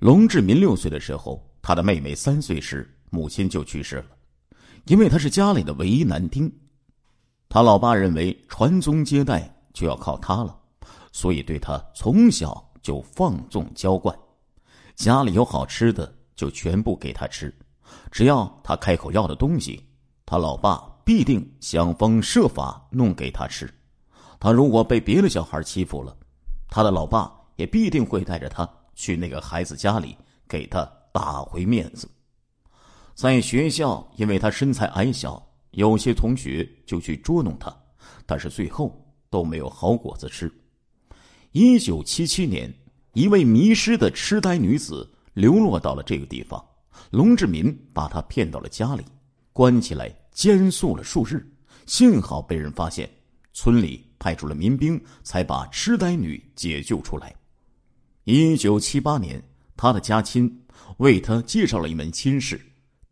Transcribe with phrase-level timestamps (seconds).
[0.00, 4.06] 龙志民六岁的时候，他的妹妹三岁时，母亲就去世了。
[4.86, 6.50] 因为他是家里的唯一男丁，
[7.50, 10.58] 他老爸认为传宗接代就要靠他了，
[11.12, 14.18] 所以对他从小就放纵娇惯。
[14.94, 17.54] 家里有好吃的，就全部给他吃。
[18.10, 19.86] 只要他开口要的东西，
[20.24, 23.70] 他老爸必定想方设法弄给他吃。
[24.38, 26.16] 他如果被别的小孩欺负了，
[26.70, 28.66] 他的老爸也必定会带着他
[29.00, 30.14] 去那个孩子家里
[30.46, 32.06] 给他打回面子。
[33.14, 37.74] 在学校，因为他身材矮小，有些同学就去捉弄他，
[38.26, 40.52] 但是最后都没有好果子吃。
[41.52, 42.70] 一九七七年，
[43.14, 46.62] 一位迷失的痴呆女子流落到了这个地方。
[47.10, 49.04] 龙志民把她骗到了家里，
[49.50, 51.50] 关起来监宿了数日。
[51.86, 53.08] 幸好被人发现，
[53.54, 57.34] 村里派出了民兵，才把痴呆女解救出来。
[58.24, 59.42] 一九七八年，
[59.76, 60.62] 他的家亲
[60.98, 62.60] 为他介绍了一门亲事，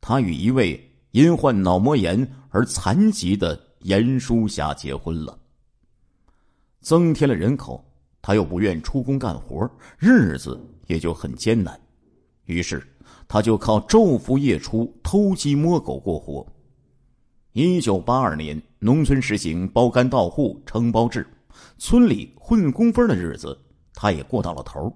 [0.00, 0.78] 他与一位
[1.12, 5.38] 因患脑膜炎而残疾的严淑霞结婚了。
[6.80, 7.84] 增添了人口，
[8.22, 11.78] 他又不愿出工干活，日子也就很艰难，
[12.44, 12.82] 于是。
[13.26, 16.46] 他就靠昼伏夜出、偷鸡摸狗过活。
[17.52, 21.26] 一九八二年，农村实行包干到户、承包制，
[21.76, 23.58] 村里混工分的日子
[24.00, 24.94] 他也过到了头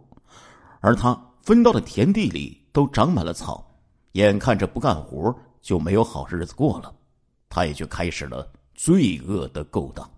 [0.79, 3.69] 而他分到的田地里都长满了草，
[4.13, 6.95] 眼看着不干活就没有好日子过了，
[7.49, 10.09] 他也就开始了罪恶的勾当。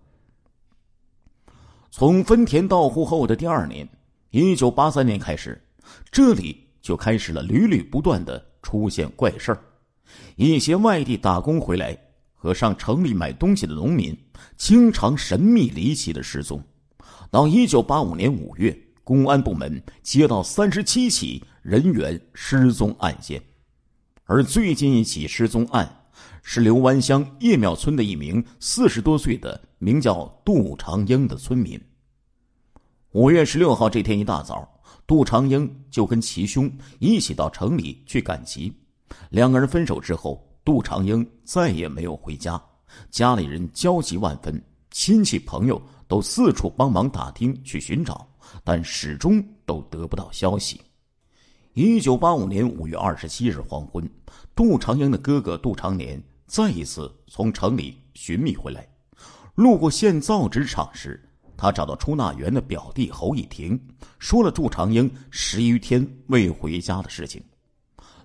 [1.89, 3.89] 从分田到户后的第二年，
[4.29, 5.59] 一九八三年开始，
[6.11, 6.63] 这里。
[6.85, 9.59] 就开始了屡屡不断的出现怪事儿，
[10.35, 11.97] 一些外地打工回来
[12.35, 14.15] 和上城里买东西的农民，
[14.55, 16.61] 经常神秘离奇的失踪。
[17.35, 23.43] 到一九八五年五月，公安部门接到三十七起人员失踪案件，
[24.23, 26.05] 而最近一起失踪案
[26.41, 31.77] 是刘湾乡叶庙村的一名四十多岁的名叫杜长英的村民。
[33.11, 34.65] 五月十六号这天一大早。
[35.05, 38.71] 杜长英就跟其兄一起到城里去赶集，
[39.31, 42.63] 两个人分手之后，杜长英再也没有回家，
[43.11, 44.63] 家里人焦急万分，
[44.95, 48.25] 亲戚朋友都四处帮忙打听去寻找，
[48.63, 50.79] 但始终都得不到消息。
[51.73, 54.09] 一九八五年五月二十七日黄昏，
[54.55, 58.87] 杜长英的哥哥杜长年再一次从城里寻觅回来，
[59.55, 61.21] 路过县造纸厂时。
[61.57, 63.77] 他找到出纳员的表弟侯一亭，
[64.17, 67.43] 说了祝长英十余天未回家的事情。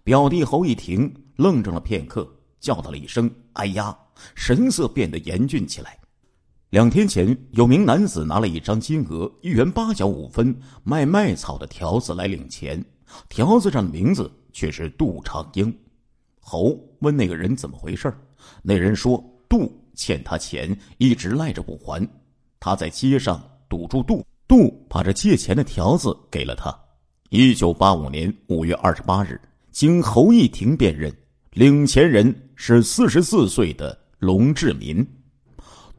[0.04, 3.96] 表弟侯一亭愣怔了片刻，叫道了一声“哎呀”，
[4.36, 5.98] 神色变得严峻起来。
[6.70, 12.82] 两天前，有名男子拿了一张金额一元八角五分卖麦草的条子来领钱，
[13.28, 15.76] 条子上的名字却是杜长英。
[16.38, 18.12] 侯问那个人怎么回事
[18.62, 22.08] 那人说杜欠他钱，一直赖着不还。
[22.60, 26.72] 他在街上堵住杜，杜把这借钱的条子给了他。
[27.30, 29.40] 一九八五年五月二十八日，
[29.72, 31.12] 经侯一庭辨认，
[31.50, 35.04] 领钱人是四十四岁的龙志民。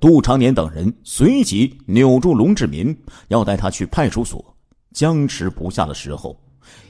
[0.02, 2.94] 杜长年等人随即扭住龙志民，
[3.28, 4.44] 要带他去派出所。
[4.94, 6.36] 僵持不下的时候，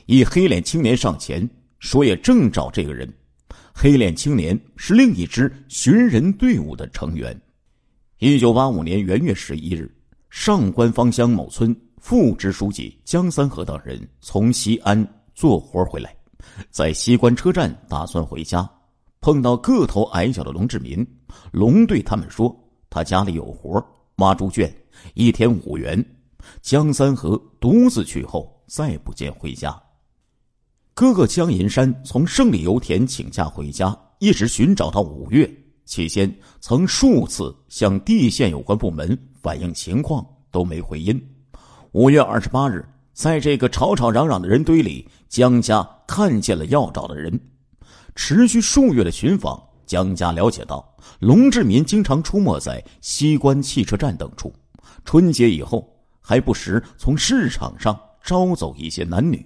[0.05, 1.47] 一黑脸青年上前
[1.79, 3.13] 说：“也正找这个人。”
[3.75, 7.37] 黑脸青年是另一支寻人队伍的成员。
[8.19, 9.93] 一九八五年元月十一日，
[10.29, 15.05] 上官方乡某村副支书记江三河等人从西安
[15.35, 16.15] 做活回来，
[16.69, 18.69] 在西关车站打算回家，
[19.19, 21.05] 碰到个头矮小的龙志民。
[21.51, 22.53] 龙对他们说
[22.91, 23.83] ：“他家里有活，
[24.17, 24.71] 挖猪圈，
[25.15, 26.05] 一天五元。”
[26.61, 29.81] 江三河独自去后，再不见回家。
[30.93, 35.49] 哥哥江银山从胜利油田请假回家，一直寻找到五月。
[35.85, 41.19] 期间曾数次向地县有关部门反映情况，都没回音。
[41.91, 47.39] 五月二十八日，在这个吵吵嚷嚷的人堆里，江家看见了要找的人。
[48.15, 49.61] 持续数月的寻访，
[49.91, 54.53] 江家了解到，龙志民经常出没在西关汽车站等处。
[55.03, 59.45] 春节以后，还不时从市场上招走一些男女。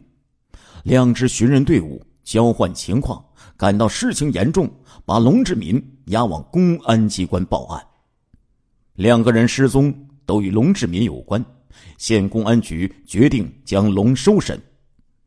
[0.84, 3.26] 两支寻人队伍交换情况，
[3.58, 4.72] 感到事情严重，
[5.04, 5.84] 把龙志民。
[6.10, 7.84] 押往公安机关报案，
[8.94, 9.92] 两个人失踪
[10.24, 11.44] 都与龙志民有关，
[11.98, 14.62] 县公安局决定将龙收审。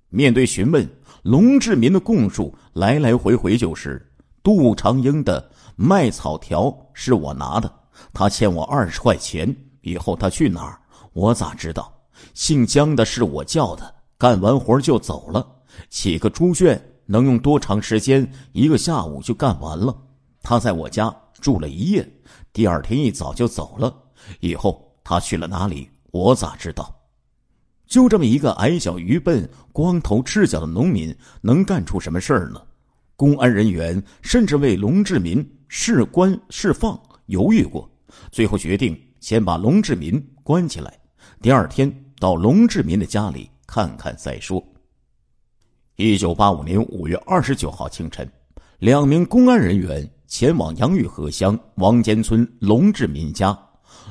[0.08, 0.88] 面对询问，
[1.24, 4.00] 龙志民的供述来来回回就是
[4.42, 7.72] ：“杜长英的卖草条是我拿的，
[8.12, 10.80] 他欠我二十块钱，以后他去哪儿，
[11.12, 11.92] 我咋知道？
[12.34, 15.46] 姓江的是我叫的，干完活就走了。
[15.90, 18.28] 起个猪圈能用多长时间？
[18.52, 19.96] 一个下午就干完了。
[20.42, 22.08] 他在我家住了一夜，
[22.52, 23.94] 第二天一早就走了。
[24.40, 26.94] 以后他去了哪里，我咋知道？
[27.86, 32.60] 就这么一个矮小愚笨、光头赤脚的农民，能干出什么事儿呢？
[33.18, 37.90] 公安人员甚至为龙志民释关释放犹豫过，
[38.30, 40.96] 最后决定先把龙志民关起来，
[41.42, 44.64] 第二天到龙志民的家里看看再说。
[45.96, 48.30] 一九八五年五月二十九号清晨，
[48.78, 53.58] 两名公安人员前往杨峪河乡王尖村龙志民家。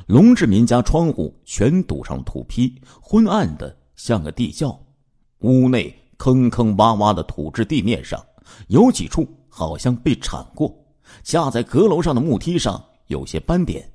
[0.06, 4.78] 龙志民家窗户全堵上土坯，昏暗的像个地窖。
[5.38, 8.22] 屋内坑坑洼洼的土质地面上，
[8.68, 10.74] 有几处好像被铲过。
[11.22, 13.90] 架在阁楼上的木梯上有些斑点，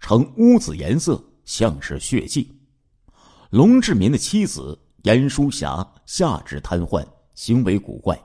[0.00, 2.54] 呈乌紫颜色，像是血迹。
[3.50, 7.02] 龙志民的妻子严淑霞下肢瘫痪，
[7.34, 8.18] 行为古怪。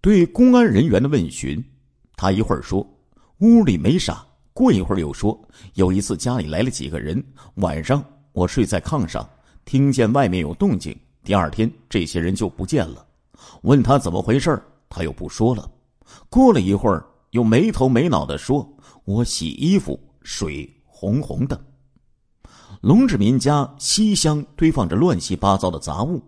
[0.00, 1.62] 对公安人员的问询，
[2.16, 2.86] 他一会儿说
[3.40, 4.24] 屋里没啥。
[4.54, 5.38] 过一会儿又说，
[5.74, 7.22] 有一次家里来了几个人，
[7.56, 8.02] 晚上
[8.32, 9.28] 我睡在炕上，
[9.64, 10.98] 听见外面有动静。
[11.22, 13.06] 第二天这些人就不见了，
[13.62, 15.70] 问他怎么回事儿他又不说了。
[16.28, 18.70] 过了一会儿，又没头没脑的说
[19.06, 21.58] ：“我洗衣服，水红红的。”
[22.82, 26.22] 龙志民家西厢堆放着乱七八糟的杂物，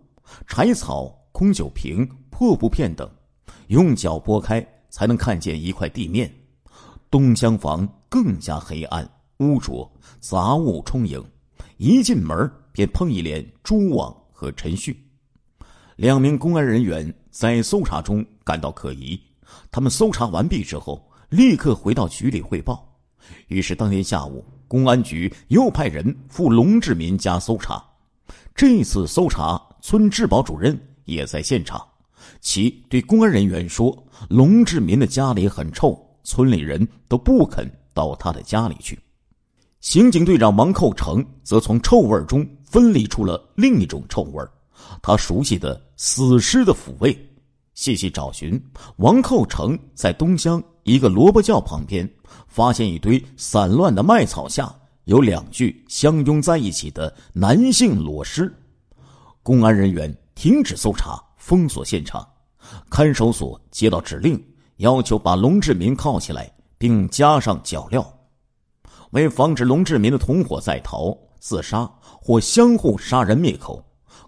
[0.47, 3.11] 柴草、空酒瓶、破布片等，
[3.67, 6.33] 用脚拨开才能看见一块地面。
[7.11, 9.07] 东厢房更加黑暗
[9.39, 11.23] 污浊，杂物充盈。
[11.79, 14.95] 一进门便碰一脸蛛网和陈絮。
[15.97, 19.21] 两名公安人员在搜查中感到可疑，
[19.71, 22.89] 他们搜查完毕之后，立刻回到局里汇报。
[23.49, 27.83] 于是当天下午，公安局又派人赴龙志民家搜查。
[28.55, 31.87] 这次搜查，村治保主任也在现场，
[32.41, 33.97] 其对公安人员说
[34.29, 38.97] ：“龙志民的家里很臭。”村里人都不肯到他的家里去。
[39.81, 44.41] 刑警队长王寇成则从臭味中分离出了另一种臭味
[45.03, 47.13] 他熟悉的死尸的腐味。
[47.75, 48.63] 细细找寻，
[48.97, 52.09] 王寇成在东乡一个萝卜窖旁边
[52.47, 54.75] 发现一堆散乱的麦草下
[55.05, 58.55] 有两具相拥在一起的男性裸尸。
[59.43, 62.27] 公安人员停止搜查，封锁现场。
[62.89, 64.43] 看守所接到指令。
[64.79, 68.05] 要求把龙志民铐起来，并加上脚镣，
[69.11, 73.85] 为防止龙志民的同伙在逃、自杀或相互杀人灭口，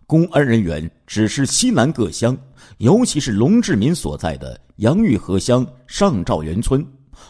[0.07, 2.37] 公安人员指示西南各乡，
[2.79, 6.85] 尤其是龙志民所在的杨峪河乡上赵元村、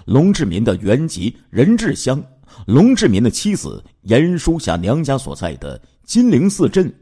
[0.06, 2.22] 龙志民的原籍任治乡、
[2.66, 6.92] 龙志民的妻子严淑霞娘家所在的金陵寺镇，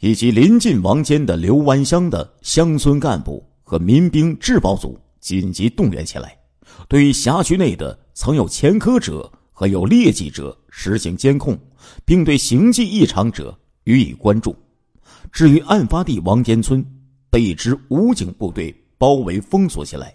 [0.00, 4.98] 以及临近王坚的刘湾乡的乡村干部和民兵治保组。
[5.20, 6.36] 紧急动员起来，
[6.88, 11.56] 对辖区内的曾有前科者和有劣迹者实行监控，
[12.04, 14.52] 并对行迹异常者予以关注。
[15.30, 16.84] 至于案发地王尖村，
[17.32, 20.14] 被一支武警部队包围封锁起来，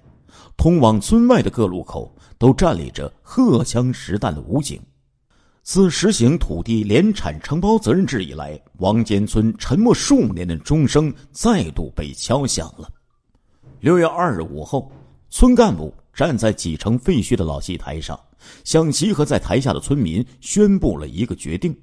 [0.56, 4.80] 通往村外的各路口都站立着荷枪实弹的武警。
[5.64, 12.88] 自实行土地联产承包责任制以来，王尖村沉默数年的钟声再度被敲响了。
[13.80, 14.92] 六月二日午后。
[15.30, 18.18] 村干部站在几成废墟的老戏台上，
[18.64, 21.78] 向集合在台下的村民宣布了一个决定：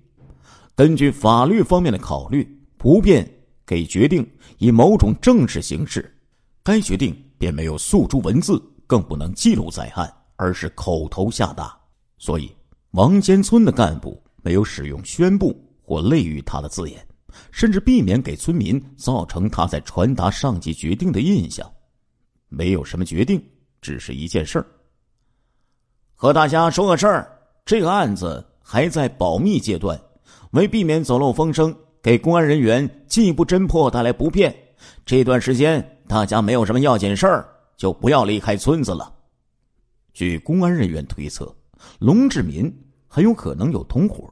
[0.74, 3.30] 根据法律方面的考虑，不便
[3.66, 4.28] 给决定
[4.58, 6.10] 以某种正式形式。
[6.62, 11.78] 该决定便没有诉诸文字，更不能记录在案，而是口头下达。
[12.16, 12.50] 所以，
[12.92, 17.06] 王尖村的干部没有使用“宣布”或类于他的字眼，
[17.50, 21.70] 甚至避免给村民造成他在传达上级决定的印象。
[22.48, 23.42] 没有什么决定，
[23.82, 24.66] 只是一件事儿。
[26.14, 30.00] 和大家说个事儿，这个案子还在保密阶段，
[30.52, 34.54] 为避免走漏风声，给公安人员进一步侦破带来不便，
[35.06, 39.10] 这段时间大家没有什么要紧事儿，就不要离开村子了。
[40.12, 41.50] 据公安人员推测，
[41.98, 42.70] 龙志民
[43.08, 44.30] 很有可能有同伙。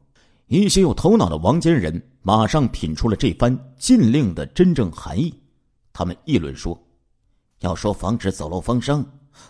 [0.48, 5.34] 一些有头脑的王坚人马上品出了这番禁令的真正含义，
[5.94, 6.78] 他们议论说。
[7.60, 9.02] 要说防止走漏风声，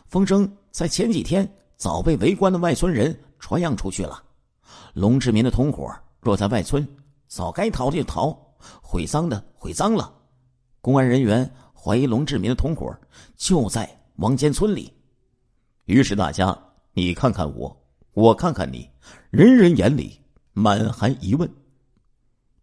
[0.06, 4.22] 风声在前几天早被围观的外村人传扬出去了。
[4.94, 6.86] 龙志民的同伙若在外村，
[7.34, 8.36] 早该逃就逃，
[8.82, 10.12] 毁赃的毁赃了。
[10.82, 12.94] 公安人员怀疑龙志民的同伙
[13.38, 14.92] 就在王间村里，
[15.86, 16.54] 于是大家
[16.92, 17.74] 你看看我，
[18.12, 18.86] 我看看你，
[19.30, 20.20] 人人眼里
[20.52, 21.50] 满含疑问。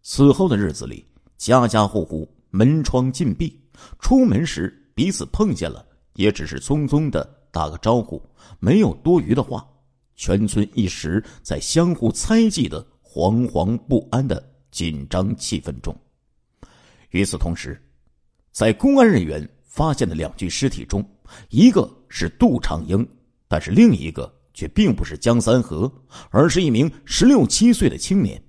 [0.03, 1.03] 此后的日子里，
[1.35, 3.59] 家家户户门窗紧闭。
[3.97, 5.83] 出门时彼此碰见了，
[6.13, 8.21] 也只是匆匆的打个招呼，
[8.59, 9.67] 没有多余的话。
[10.15, 15.95] 全村一时在相互猜忌的惶惶不安的紧张气氛中。
[17.11, 17.81] 与此同时，
[18.51, 21.03] 在公安人员发现的两具尸体中，
[21.49, 23.07] 一个是杜长英，
[23.47, 25.91] 但是另一个却并不是江三河，
[26.29, 28.41] 而是一名十六七岁的青年。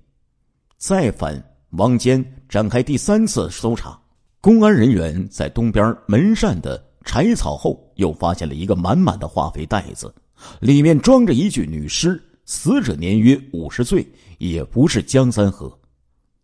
[0.77, 3.99] 再返王坚展开第三次搜查，
[4.41, 10.13] 公安人员在东边门扇的柴草后，又发现了一个满满的化肥袋子。
[10.59, 14.05] 里面装着一具女尸，死者年约五十岁，
[14.39, 15.79] 也不是江三河。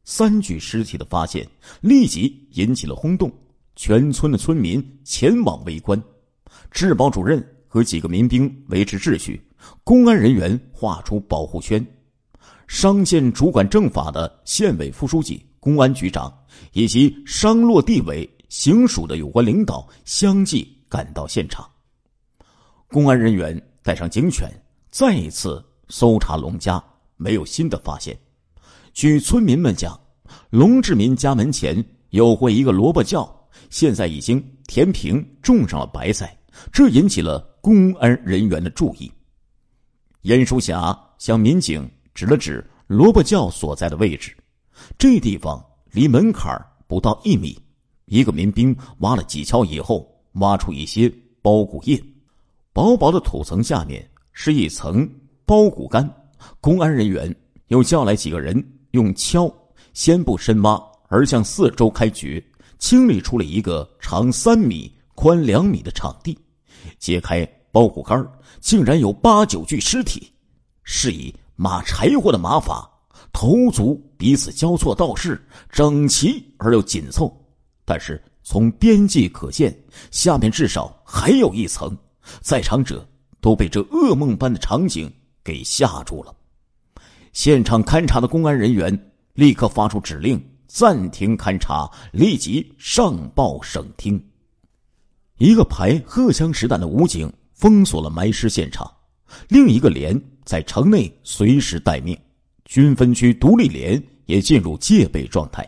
[0.09, 1.45] 三具尸体的发现
[1.81, 3.29] 立即引起了轰动，
[3.75, 6.01] 全村的村民前往围观。
[6.71, 9.45] 治保主任和几个民兵维持秩序，
[9.83, 11.85] 公安人员画出保护圈。
[12.67, 16.33] 商县主管政法的县委副书记、公安局长
[16.71, 21.69] 以及商洛地委、行署的有关领导相继赶到现场。
[22.87, 23.61] 公安人员。
[23.83, 24.51] 带上警犬，
[24.91, 26.83] 再一次搜查龙家，
[27.15, 28.19] 没有新的发现。
[28.97, 29.95] 据村民们讲，
[30.49, 33.31] 龙志民家门前有过一个萝卜窖，
[33.69, 36.35] 现在已经填平，种上了白菜，
[36.73, 39.11] 这引起了公安人员的注意。
[40.23, 44.35] 严淑霞向民警指了指萝卜窖所在的位置，
[44.97, 47.55] 这地方离门槛不到一米。
[48.05, 51.07] 一个民兵挖了几锹以后，挖出一些
[51.43, 52.03] 包谷叶。
[52.73, 55.07] 薄薄的土层下面是一层
[55.45, 56.11] 包谷干，
[56.59, 57.31] 公安人员
[57.67, 59.53] 又叫来几个人，用锹
[59.93, 62.43] 先不深挖，而向四周开掘，
[62.79, 66.35] 清理出了一个长三米、宽两米的场地。
[66.97, 68.27] 揭开包谷干，
[68.59, 70.33] 竟然有八九具尸体，
[70.83, 72.89] 是以码柴火的码法，
[73.31, 75.39] 头足彼此交错倒置，
[75.69, 77.31] 整齐而又紧凑。
[77.85, 79.77] 但是从边际可见，
[80.09, 81.95] 下面至少还有一层。
[82.41, 83.07] 在场者
[83.39, 85.09] 都被这噩梦般的场景
[85.43, 86.35] 给吓住了。
[87.37, 94.19] 现场勘查的公安人员立刻发出指令，暂停勘查，立即上报省厅。
[95.37, 98.91] 一个排荷枪实弹的武警封锁了埋尸现场，
[99.49, 102.17] 另一个连在城内随时待命。
[102.65, 105.63] 军分区独立连也进入戒备状态。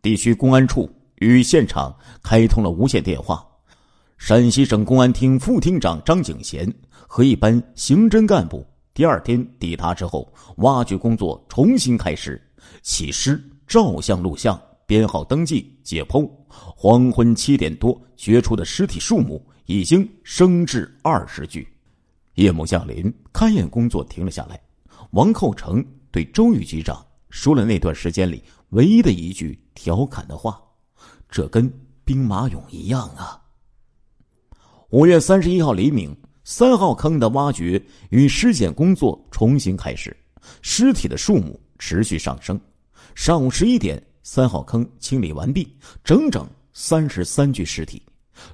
[0.00, 3.44] 地区公安处与现场开通了无线电话。
[4.16, 12.40] 陕西省公安厅副厅长张景贤和一班刑侦干部第二天抵达之后，挖掘工作重新开始，
[12.80, 16.30] 起尸、照相、录像、编号、登记、解剖。
[16.48, 21.66] 黄昏七点多，掘出的尸体数目已经升至二十具。
[22.34, 24.60] 夜幕降临，勘验工作停了下来。
[25.10, 30.62] 王寇成对周玉局长说了那段时间里唯一的一句调侃的话
[31.28, 31.68] ：“这跟
[32.04, 33.42] 兵马俑一样啊。”
[34.90, 40.14] 五月三十一号黎明，三号坑的挖掘与尸检工作重新开始，
[40.60, 42.60] 尸体的数目持续上升。
[43.14, 45.74] 上午十一点，三号坑清理完毕，
[46.04, 48.02] 整整三十三具尸体。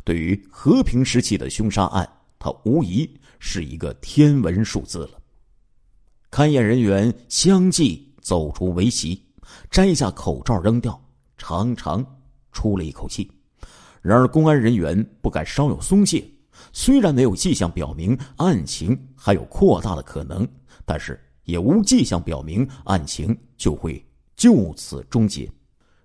[0.04, 5.20] 对于和平时期的凶杀案，它无疑是一个天文数字了。
[6.30, 9.20] 勘验人员相继走出围席，
[9.68, 11.02] 摘下口罩扔掉，
[11.36, 12.06] 长长
[12.52, 13.28] 出了一口气。
[14.00, 16.24] 然而，公安人员不敢稍有松懈。
[16.72, 20.46] 虽然没有迹象表明案情还有扩大的可能，
[20.84, 24.04] 但是也无迹象表明案情就会
[24.36, 25.50] 就此终结。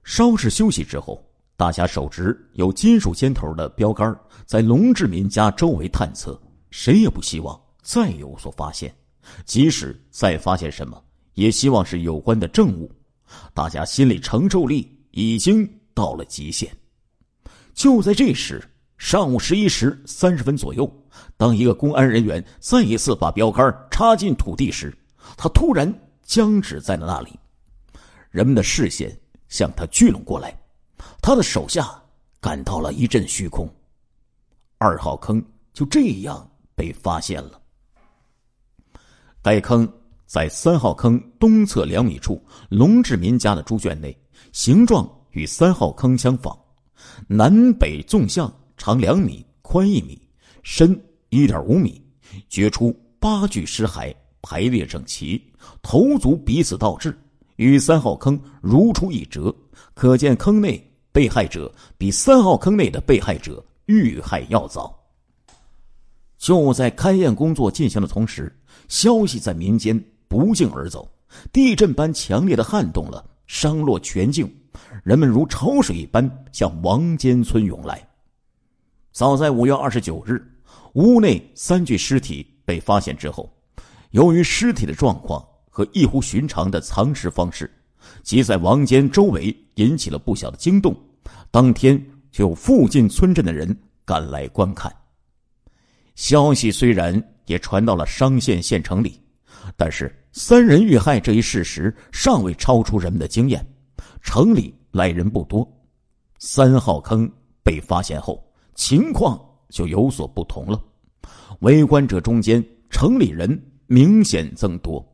[0.03, 1.23] 稍事休息之后，
[1.55, 6.39] 大家手执有金属尖头的标杆，在龙志民家周围探测。
[6.71, 8.93] 谁也不希望再有所发现，
[9.45, 11.01] 即使再发现什么，
[11.35, 12.91] 也希望是有关的证物。
[13.53, 16.69] 大家心理承受力已经到了极限。
[17.73, 18.61] 就在这时，
[18.97, 20.89] 上午十一时三十分左右，
[21.37, 24.95] 当一个公安人员再一次把标杆插进土地时，
[25.37, 27.37] 他突然僵直在了那里。
[28.31, 30.57] 人们的视线向他聚拢过来，
[31.21, 32.01] 他的手下
[32.39, 33.69] 感到了一阵虚空。
[34.77, 37.61] 二号坑就这样被发现了。
[39.41, 39.87] 该坑
[40.25, 44.17] 在三号坑东侧两米处，龙志民家的猪圈内，
[44.51, 46.57] 形状与三号坑相仿。
[47.27, 50.19] 南北纵向，长两米，宽一米，
[50.63, 52.01] 深一点五米。
[52.49, 55.41] 掘出八具尸骸，排列整齐，
[55.81, 57.17] 头足彼此倒置，
[57.55, 59.55] 与三号坑如出一辙。
[59.93, 64.99] 可见坑内被害者比三号坑内的被害者遇害要早。
[66.37, 68.53] 就在勘验工作进行的同时，
[68.89, 71.09] 消息在民间不胫而走，
[71.53, 74.53] 地震般强烈的撼动了商洛全境。
[75.03, 78.04] 人们如潮水一般向王坚村涌来。
[79.15, 80.45] 早在五月二十九日，
[80.95, 83.49] 屋内三具尸体被发现之后，
[84.11, 87.73] 由于尸体的状况和异乎寻常的藏尸方式，
[88.23, 90.93] 即在王坚周围引起了不小的惊动。
[91.49, 91.97] 当天
[92.29, 94.93] 就有附近村镇的人赶来观看。
[96.15, 99.17] 消息虽然也传到了商县县城里，
[99.77, 103.65] 但是三人遇害这一事实尚未超出人们的经验。
[104.21, 105.65] 城里来人不多，
[106.37, 107.31] 三号坑
[107.63, 108.44] 被发现后，
[108.75, 109.39] 情况
[109.69, 110.81] 就有所不同了。
[111.61, 115.05] 围观者中间，城里人明显增多。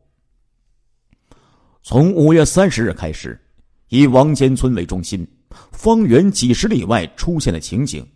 [1.82, 3.40] 从五月三十日开始，
[3.88, 5.26] 以王坚村为中心，
[5.72, 8.06] 方圆几十里外出现的情景，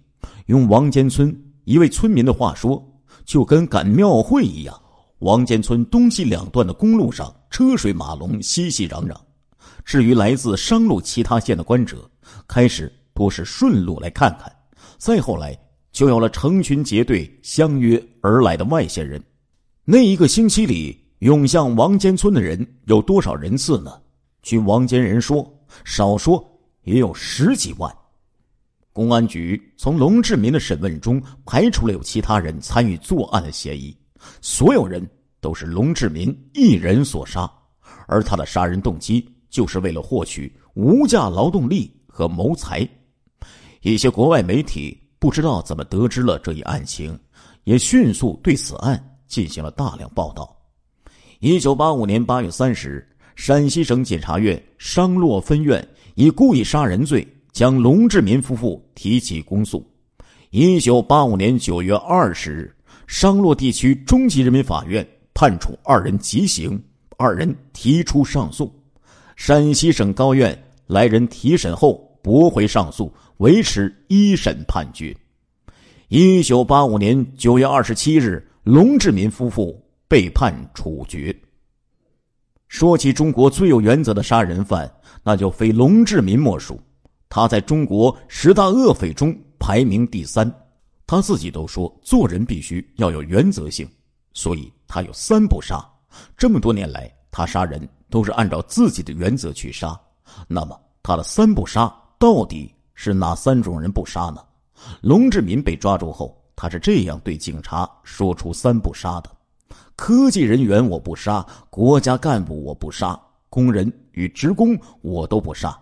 [0.46, 1.34] 用王坚村
[1.64, 2.84] 一位村民的话说，
[3.24, 4.80] 就跟赶庙会一样。
[5.20, 9.16] 王坚村东西两段的公路上，车水马龙，熙熙攘攘。
[9.84, 12.08] 至于来自商路其他县的观者，
[12.46, 14.52] 开始多是顺路来看看，
[14.98, 15.58] 再后来
[15.92, 19.22] 就有了成群结队相约而来的外县人。
[19.84, 24.00] 那一个星期里，涌向王坚村的人有多少人次呢？
[24.42, 25.48] 据王坚人说，
[25.84, 26.44] 少说
[26.84, 27.94] 也有十几万。
[28.92, 33.96] 公安局从龙志民的审问中排除了有其他人参与作案的嫌疑，
[34.40, 35.06] 所有人
[35.40, 37.50] 都是龙志民一人所杀，
[38.06, 39.26] 而他的杀人动机。
[39.48, 42.86] 就是为了获取无价劳动力和谋财。
[43.92, 47.16] 一些国外媒体不知道怎么得知了这一案情，
[47.62, 50.56] 也迅速对此案进行了大量报道。
[51.38, 59.86] 一九八五年八月三十日，陕西省检察院商洛分院以故意杀人罪将龙志民夫妇提起公诉。
[60.50, 62.74] 一九八五年九月二十日，
[63.06, 66.82] 商洛地区中级人民法院判处二人极刑，
[67.18, 68.68] 二人提出上诉。
[69.36, 75.16] 陕西省高院来人提审后驳回上诉，维持一审判决。
[76.08, 81.32] 一九八五年九月二十七日，龙志民夫妇被判处决。
[82.66, 86.80] 说起中国最有原则的杀人犯，那就非龙志民莫属。
[87.28, 90.52] 他在中国十大恶匪中排名第三。
[91.06, 93.88] 他自己都说，做人必须要有原则性，
[94.32, 95.80] 所以他有三不杀。
[96.36, 97.88] 这么多年来，他杀人。
[98.08, 100.00] 都是按照自己的原则去杀，
[100.46, 104.42] 那么他的三不杀到底是哪三种人不杀呢？
[105.00, 109.30] 龙志民被抓住后，他是这样对警察说出三不杀的：
[109.94, 115.78] 科技人员我不杀，国家干部我不杀，工人与职工我都不杀，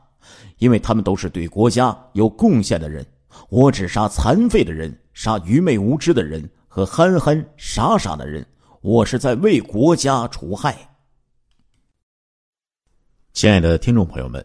[0.58, 3.04] 因为他们都是对国家有贡献的人，
[3.48, 8.44] 我只杀残废的人，杀愚昧无知的人和憨憨傻傻的人，
[8.80, 10.76] 我是在为国家除害。
[13.32, 14.44] 亲爱的听众朋友们，